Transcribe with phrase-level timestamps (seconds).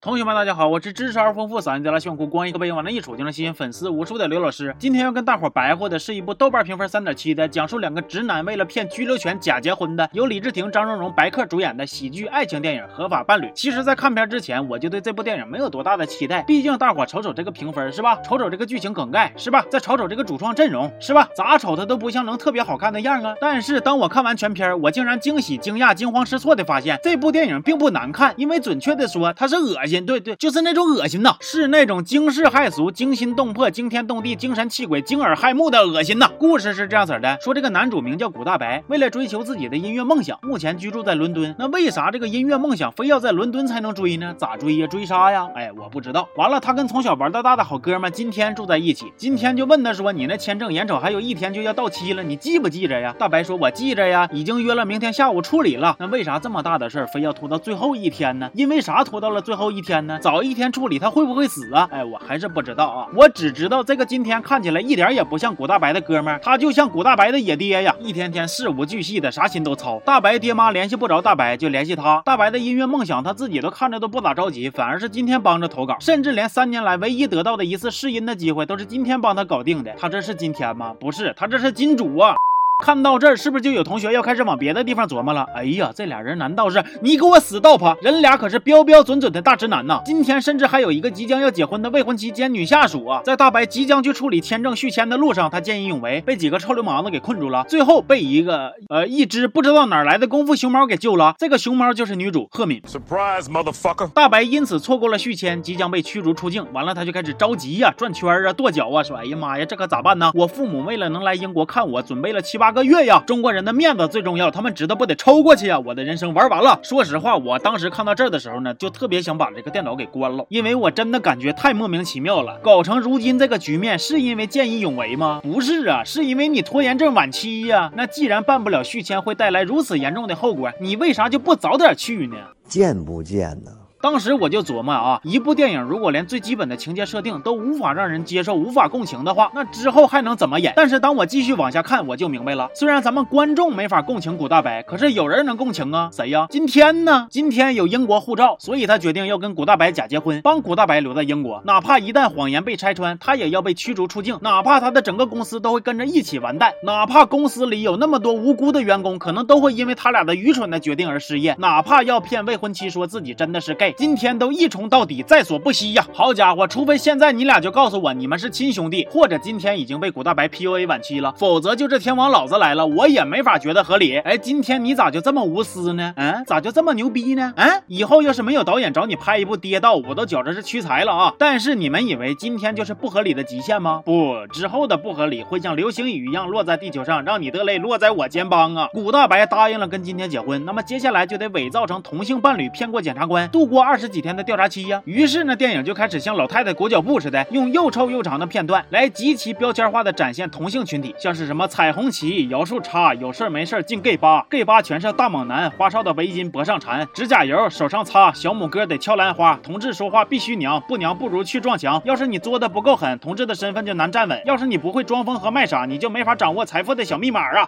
[0.00, 4.72] 同学们，大家好，我是知识而丰富、嗓音贼拉炫酷、光一个背影往那一杵就能吸引粉丝无数的刘老师。
[4.78, 13.46] 今天要跟大伙白活的是一部豆瓣评分三点七的，讲述两个直男为了骗居留权假结婚的，由李治廷、张荣荣、白客主演的喜剧爱情电影《合法伴侣》。
[13.54, 18.20] 其实，在看片之前，我就对这部电影没有多大的期待，毕竟大伙瞅瞅这个评分是吧？
[18.22, 19.64] 瞅瞅这个剧情梗概是吧？
[19.68, 21.28] 再瞅瞅这个主创阵容是吧？
[21.34, 23.34] 咋瞅它都不像能特别好看的样啊！
[23.40, 29.88] 但是当我看完全片，我竟然惊喜、惊讶、惊慌失措的发现，这部电影并不难看，因为准确的说，它是恶心。
[30.06, 30.78] 对对，就是那。
[30.78, 36.30] 种恶心呐，是那种惊世骇俗、惊心动魄、惊天动地、精神气鬼、惊耳骇目的恶心呐。
[36.38, 41.52] 故事是这样子的：说这个男主名叫古大白，为了追求自己的音乐梦想，目前居住在伦敦。
[41.58, 44.32] 那为啥这个音乐梦想非要在伦敦才能追呢？
[44.38, 44.86] 咋追呀？
[44.86, 45.48] 追杀呀？
[45.56, 46.28] 哎，我不知道。
[46.36, 49.12] 完了，他跟从小玩到大的好哥们今天住在一起。
[49.16, 58.48] 今天就问他说：“你那签证眼瞅还有一天就要到期了，你记不记着呀？”大白说：“我记着呀，已经约了明天下午处理了。”那为啥这么大的事儿非要拖到最后一天呢？
[58.54, 60.18] 因为啥拖到了最后一一天呢？
[60.20, 61.38] 早一天处理他会不会？
[61.38, 61.88] 会死啊！
[61.92, 63.06] 哎，我还是不知道啊。
[63.14, 70.00] 我只知道这个今天看起来一点也不像古大白的哥们儿，他就像古大白的野爹呀，一天天事无巨细的，啥心都操。
[70.04, 72.20] 大白爹妈联系不着大白，就联系他。
[72.24, 79.94] 大白的音乐梦想，他自己都看着都不咋着急，反而是今天帮着投稿，甚至连三年来唯一得到的一次试音的机会，都是今天帮他搞定的。
[79.96, 80.92] 他这是今天吗？
[80.98, 82.34] 不是，他这是金主啊。
[82.84, 85.44] 看到这儿，是不是就有同学要开始往别的地方琢磨了？
[85.52, 87.98] 哎呀，这俩人难道是你给我死道婆？
[88.00, 90.00] 人俩可是标标准准的大直男呐！
[90.04, 101.34] 今天甚至还有一个即将要结婚的未婚妻兼女下属啊，在大白即将去处理签证续签的路上，他见义勇为，被几个臭流氓子给困住了，最后被一个呃一只不知道哪来的功夫熊猫给救了。
[101.36, 102.80] 这个熊猫就是女主赫敏。
[102.82, 104.08] Surprise motherfucker！
[104.12, 106.64] 大白因此错过了续签，即将被驱逐出境。
[106.72, 110.30] 完了，他就开始着急呀，转圈啊，跺脚啊，说：“哎呀妈呀，这可咋办呢？
[110.32, 115.78] 我父母为了能来英国看我，准备了七八。”八个月呀，中国人的面子最重要，他们知道不得抽过去呀！
[115.78, 116.78] 我的人生玩完了。
[116.82, 122.58] 说实话，我当时看到这儿的时候呢，就特别想把这个电脑给关了，因为我真的感觉太莫名其妙了。
[122.62, 125.40] 搞成如今这个局面，是因为见义勇为吗？
[125.42, 127.90] 不是啊，是因为你拖延症晚期呀。
[127.96, 132.36] 那既然办不了续签，会带来如此严重的后果，你为啥就不早点去呢？
[132.68, 133.70] 贱不贱呢？
[134.00, 140.72] 当时我就琢磨啊，一部电影如果连最基本的情节设定都无法让人接受、无法共情的话，那之后还能怎么演？
[140.76, 142.70] 但是当我继续往下看，我就明白了。
[142.74, 146.46] 虽然咱们观众没法共情古大白，可是有人能共情啊，谁呀？
[146.48, 147.26] 今天呢？
[147.28, 151.60] 今天有英国护照，所以他决定要跟古大白假结婚，帮古大白留在英国。
[151.64, 164.68] 哪怕一旦谎言被拆穿，他也要被驱逐出境，哪怕他的整个公司都会跟着一起完蛋，哪怕公司里有那么多无辜的员工，可能都会因为他俩的愚蠢的决定而失业，哪怕要骗未婚妻说自己真的是 gay，今天都一。
[164.68, 166.06] 冲到底，在所不惜呀！
[166.12, 174.18] 好家伙，除非现在你俩就告诉我你们是亲兄弟，或者今天已经被古大白 PUA 晚期了，否则就这天王老子来了，我也没法觉得合理。
[174.18, 176.12] 哎，今天你咋就这么无私呢？
[176.16, 177.54] 嗯，咋就这么牛逼呢？
[177.56, 181.32] 嗯，以后要是没有导演找你拍一部跌道，我都觉着是屈才了啊！
[181.38, 184.02] 但是你们以为今天就是不合理的极限吗？
[184.04, 188.88] 不，之后的不合理会像流星雨一样落在地球上，让你的泪落在我肩膀啊！
[188.92, 194.58] 古大白答应了跟今天结婚，那么接下来就得伪造成同性伴侣，骗过检察官，度过过二十几天的调。
[194.58, 212.02] 查期呀，于是呢，电影就开始像老太太裹脚布似的，用又臭又长的片段来极其标签化的展现同性群体，像是什么彩虹旗、摇树叉，有事没事进 gay 吧，gay 吧全是大猛男，花哨的围巾脖上缠，指甲油手上擦，小拇哥得敲兰花，同志说话必须娘，不娘不如去撞墙。
[212.04, 214.42] 要是你作的不够狠，同志的身份就难站稳。
[214.44, 217.64] 要是你不会装疯和卖傻，你就没法掌握财富的小密码啊！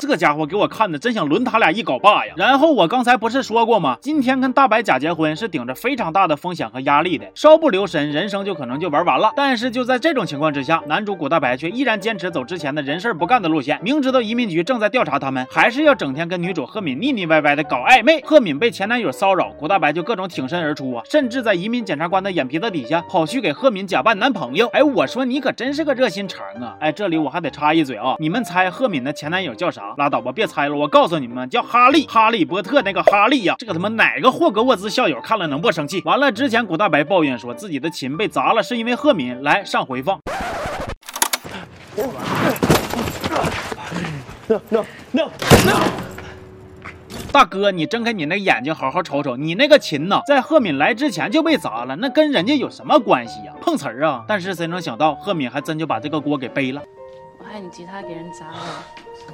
[0.00, 2.34] 这家伙给我看的，真想抡他俩一镐把呀！
[2.36, 3.98] 然后我刚才不是说过吗？
[4.00, 5.34] 今天跟大白假结婚。
[5.34, 9.32] 是顶着非常大的风险和压力的，稍不留神，人生就可能就玩完了。
[9.34, 18.20] 但是就在这种情况之下，男主古大白却依然坚持走之前的人事不干的路线，明知道移民局正在调查他们，还是要整天跟女主赫敏腻腻歪歪的搞暧昧。
[18.20, 24.68] 赫敏被前男友骚扰，古大白就各种挺身而出啊，甚至在移民检察官的眼皮子底下跑去给赫敏假扮男朋友。
[24.68, 26.76] 哎，我说你可真是个热心肠啊！
[26.80, 29.94] 哎，这里我还得插一嘴啊，你们猜赫敏的前男友叫啥？
[29.96, 33.54] 拉倒吧，别猜了，我告诉你们，叫哈利，哈利波特那个哈利呀。
[33.58, 35.20] 这个他妈哪个霍格沃兹校友？
[35.20, 36.02] 看了能不生气？
[36.04, 40.18] 完了，之前古大白抱怨说自己的琴被砸了，是因为赫敏来上回放。
[44.46, 45.30] No no no
[45.64, 45.80] no！
[47.32, 53.54] 大哥，你睁开你那眼睛，好好瞅瞅，你那个琴呢，在赫敏来之前就被砸了，那跟人家有什么关系呀？
[53.62, 54.24] 碰瓷儿啊！
[54.28, 56.82] 但是谁能想到，赫敏还真就把这个锅给背了。
[57.38, 58.84] 我害你吉他给人砸了，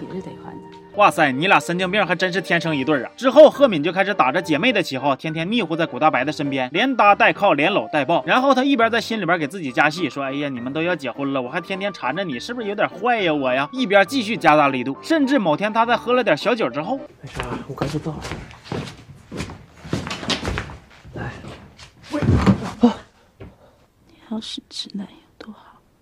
[0.00, 0.79] 也是得还的。
[0.96, 3.10] 哇塞，你俩神经病还真是天生一对啊！
[3.16, 8.22] 之后，贺敏就开始打着姐妹的旗号，天天腻乎在古大白的身边，连搭带靠，连搂带抱。
[8.26, 14.96] 然后，他一边在心里边给自己加戏，说：“哎呀，你们都要结婚了，我还天天缠着你，是不是有点坏呀我呀？”一边继续加大力度。
[15.00, 18.19] 甚至某天，他在喝了点小酒之后，没啥，我刚就到了。
[21.14, 21.31] 来，
[22.10, 22.20] 喂，
[23.38, 25.04] 你好，是志磊。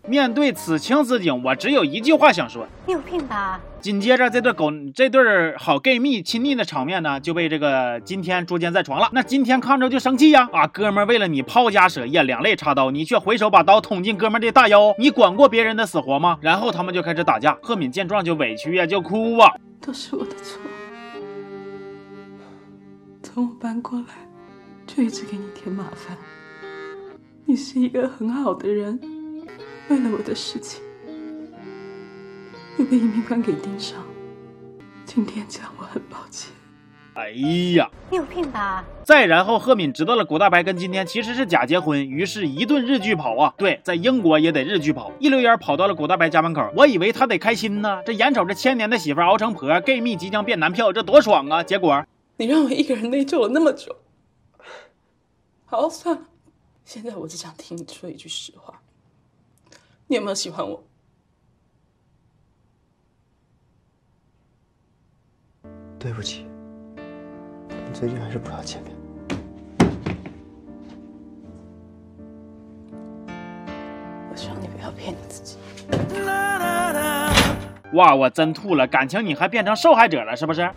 [0.08, 3.60] 面对此情此景，我只有一句话想说：你有病吧？
[3.80, 9.08] 紧接着，这对狗这对好 gay 蜜亲昵的场面呢，就被这个今天捉奸在床了。
[9.12, 10.48] 那今天看着就生气呀！
[10.52, 16.38] 啊，哥们为了你抛家舍业，两肋插刀，你却回手把刀捅进哥们的大腰，你管过别人的死活吗？
[16.40, 17.56] 然后他们就开始打架。
[17.62, 20.60] 贺敏见状就委屈呀，就哭啊，都是我的错。
[23.22, 24.06] 从我搬过来，
[24.86, 26.16] 就一直给你添麻烦。
[27.44, 29.00] 你是一个很好的人。
[29.88, 30.82] 为了我的事情，
[32.78, 34.04] 又被移民官给盯上。
[35.04, 36.52] 今天这样，我很抱歉。
[37.14, 37.30] 哎
[37.74, 38.84] 呀，你有病吧！
[39.02, 43.54] 再然后，贺敏知道了古大白跟今天其实是假结婚，于是一顿日剧跑啊！
[43.56, 46.70] 对，在英国也得日剧跑，一溜烟跑到了古大白家门口。
[46.76, 51.62] 我以为他得开心呢，这眼瞅着千年的媳妇熬成婆，gay 蜜即将变男票，这多爽啊！
[51.62, 52.04] 结果
[52.36, 53.96] 你让我一个人内疚了那么久。
[55.64, 56.22] 好，算了，
[56.84, 58.80] 现在我只想听你说一句实话。
[60.08, 60.82] 你有没有喜欢我？
[65.98, 66.46] 对不起，
[67.68, 68.96] 你最近还是不要见面。
[74.30, 75.58] 我希望你不要骗你自己。
[77.92, 80.70] 哇，我真吐了，感情你还变成受害者了，是不是？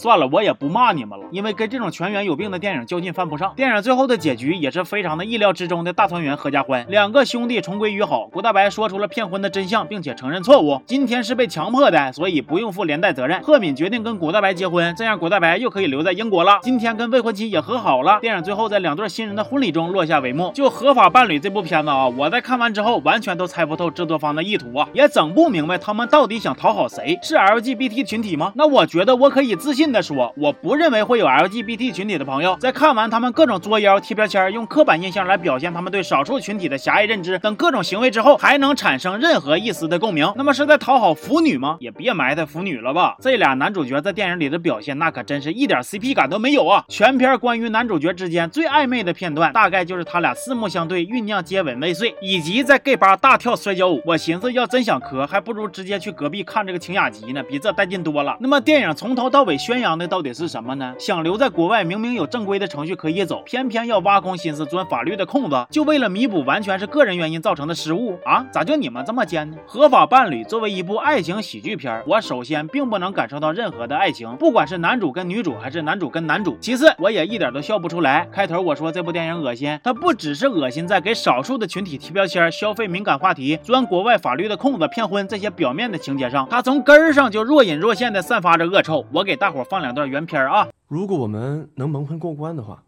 [0.00, 3.52] 算了，我也不骂你们了，因为跟这种全员有病的电影较劲犯不上。
[3.54, 8.26] 电影最后的结局也是非常的意料之中的大团圆，合家欢，两个兄弟重归于好。
[8.28, 10.80] 古大白说出了骗婚的真相，并且承认错误。
[10.86, 13.42] 今天是被强迫的，所以不用负连带责任。
[13.42, 16.58] 贺敏决定跟古大白结婚，这样古大白又可以留在英国了。
[16.62, 18.18] 今天跟未婚妻也和好了。
[18.22, 20.50] 电影最后在两对新人的婚礼中落下帷幕。
[20.54, 27.18] 就合法伴侣这部片子啊，我在看完之后完全都猜不透制作方的意图啊，也整不明白他们到底想讨好谁？
[27.22, 28.52] 是 LGBT 群体吗？
[28.54, 30.80] 那我觉得我可以自信的说，我不。
[30.80, 41.76] 认为会有 LGBT 群体的朋友，在看完他们各种作妖、贴标签、用刻板印象来表现他们对少数群体的狭隘认知等各种行为之后，还能产生任何一丝的共鸣，那么是在讨好腐女吗？
[41.80, 43.14] 也别埋汰腐女了吧！
[43.20, 46.82] 这俩男主角在电影里的表现，那可真是一点 CP 感都没有啊！
[46.88, 54.00] 全片关于男主角之间最暧昧的片段，大概就是他俩四目相对酝酿接吻未遂，以及在 gay 吧大跳摔跤舞。
[54.06, 58.38] 我寻思要真想磕，还不如直接去隔壁看这个清雅集呢，比这带劲多了。
[58.40, 60.74] 那么电影从头到尾宣扬的到底是什么？
[60.76, 60.94] 呢？
[60.98, 68.46] 想留在国外，明明有正规的程序可以走，偏偏要挖空心思钻法律的空子，就为了弥补完全是个人原因造成的失误啊？
[68.52, 69.56] 咋就你们这么奸呢？
[69.66, 76.56] 合法伴侣作为一部爱情喜剧片，我首先并不能感受到任何的爱情，不管是男主跟女主，还是男主跟男主。
[76.60, 78.26] 其次，我也一点都笑不出来。
[78.32, 89.04] 开头我说这部电影恶心，它不只是恶心在给少数的群体贴标签、消费敏感话题、钻国外法律的空子、骗婚这些表面的情节上，它从根儿上就若隐若现的散发着恶臭。
[89.12, 90.68] 我给大伙放两段原片啊。
[90.88, 92.82] 如果我们能蒙混过关的话，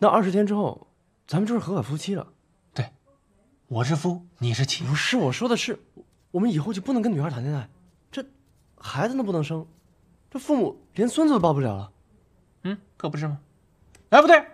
[0.00, 0.88] 那二十天之后，
[1.28, 2.26] 咱们就是合法夫妻了。
[2.74, 2.90] 对，
[3.68, 4.82] 我是夫，你是妻。
[4.84, 5.78] 不是，我说的是，
[6.32, 7.70] 我们以后就不能跟女孩谈恋爱，
[8.10, 8.26] 这
[8.76, 9.64] 孩子都不能生，
[10.28, 11.92] 这父母连孙子都抱不了了。
[12.64, 13.38] 嗯，可不是吗？
[14.08, 14.44] 哎，不对，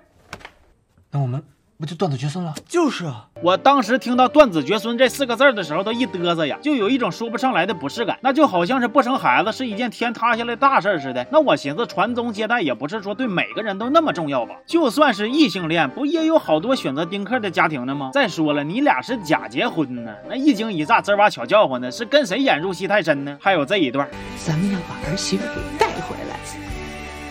[1.11, 1.43] 那我们。
[1.81, 2.55] 不就断子绝孙了？
[2.69, 3.27] 就是啊！
[3.43, 8.19] 我当时听到“断子绝孙”这四个字的时候，都一嘚瑟呀，就有一种说不上来的不适感。
[8.21, 11.27] 那就好像是不生孩子是一件天塌下来大事似的。
[11.33, 14.57] 那我寻思，传宗接代也不是说对每个人都那么重要吧？
[14.67, 18.11] 就算是异性恋，不也有好多选择丁克的家庭呢吗？
[18.13, 23.39] 再说了，你俩是假结婚呢，那一惊一乍，吱哇巧叫唤的，是跟谁演入戏太深呢？
[23.41, 24.07] 还有这一段，
[24.45, 26.37] 咱们要把儿媳妇给带回来，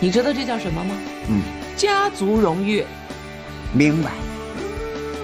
[0.00, 0.96] 你知道这叫什么吗？
[1.28, 1.40] 嗯，
[1.76, 2.84] 家族荣誉。
[3.72, 4.10] 明白。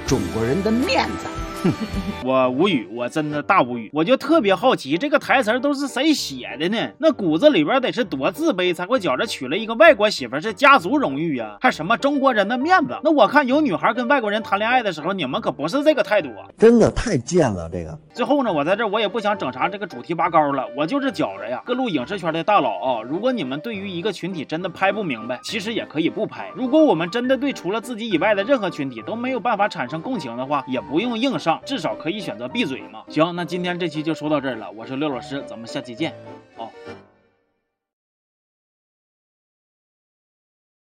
[0.07, 1.36] 中国人的面子。
[2.25, 3.91] 我无语，我真的大无语。
[3.93, 6.79] 我就特别好奇，这个台词都是谁写的呢？
[6.99, 11.57] 那骨子里边得是多自卑，才会觉着娶了一个外国媳妇是家族荣誉呀？
[11.61, 12.99] 还什么中国人的面子？
[13.03, 16.49] 那我看有女孩跟外国人谈恋爱的时候，你们可不是这个态度啊！
[16.59, 17.99] 真的太贱了，这个。
[18.13, 26.51] 最后呢，我在这我也不想整啥这个主题拔高了，我就是觉着呀，各路影视圈的大佬啊，如果你们对于一个群体真的拍不明白，其实也可以不拍。
[26.55, 33.05] 如果我们真的对除了自己以外的任何群体都没有办法产生共情的话，也不用硬上，至少可以选择闭嘴嘛。
[33.09, 36.15] 行，那今天这期就说到这儿了，我是刘老师，咱们下期见，